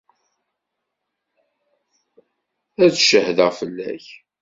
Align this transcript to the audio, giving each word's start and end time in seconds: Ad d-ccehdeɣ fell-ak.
Ad 2.83 2.89
d-ccehdeɣ 2.93 3.51
fell-ak. 3.59 4.05